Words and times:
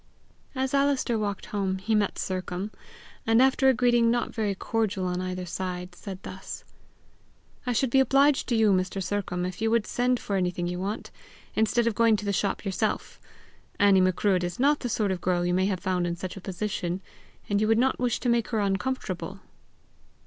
As 0.55 0.73
Alister 0.73 1.15
walked 1.19 1.45
home, 1.53 1.77
he 1.77 1.93
met 1.93 2.17
Sercombe, 2.17 2.71
and 3.27 3.39
after 3.39 3.69
a 3.69 3.73
greeting 3.75 4.09
not 4.09 4.33
very 4.33 4.55
cordial 4.55 5.05
on 5.05 5.21
either 5.21 5.45
side, 5.45 5.93
said 5.93 6.23
thus: 6.23 6.63
"I 7.67 7.73
should 7.73 7.91
be 7.91 7.99
obliged 7.99 8.49
to 8.49 8.55
you, 8.55 8.71
Mr. 8.71 8.99
Sercombe, 8.99 9.45
if 9.47 9.61
you 9.61 9.69
would 9.69 9.85
send 9.85 10.19
for 10.19 10.35
anything 10.37 10.65
you 10.65 10.79
want, 10.79 11.11
instead 11.53 11.85
of 11.85 11.93
going 11.93 12.15
to 12.15 12.25
the 12.25 12.33
shop 12.33 12.65
yourself. 12.65 13.21
Annie 13.77 14.01
Macruadh 14.01 14.43
is 14.43 14.59
not 14.59 14.79
the 14.79 14.89
sort 14.89 15.11
of 15.11 15.21
girl 15.21 15.45
you 15.45 15.53
may 15.53 15.67
have 15.67 15.79
found 15.79 16.07
in 16.07 16.15
such 16.15 16.35
a 16.35 16.41
position, 16.41 17.03
and 17.47 17.61
you 17.61 17.67
would 17.67 17.77
not 17.77 17.99
wish 17.99 18.19
to 18.21 18.27
make 18.27 18.47
her 18.47 18.59
uncomfortable!" 18.59 19.41